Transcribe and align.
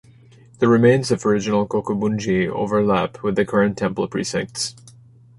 The 0.57 0.67
remains 0.67 1.11
of 1.11 1.23
original 1.27 1.67
"kokubunji" 1.67 2.49
overlap 2.49 3.21
with 3.21 3.35
the 3.35 3.45
current 3.45 3.77
temple 3.77 4.07
precincts. 4.07 4.75